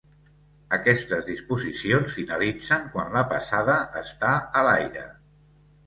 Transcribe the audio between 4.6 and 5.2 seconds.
a l'aire.